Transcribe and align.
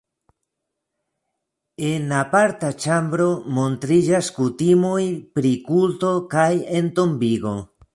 En 1.89 2.15
aparta 2.21 2.73
ĉambro 2.85 3.29
montriĝas 3.59 4.33
kutimoj 4.41 4.99
pri 5.37 5.57
kulto 5.71 6.19
kaj 6.37 6.53
entombigo. 6.85 7.59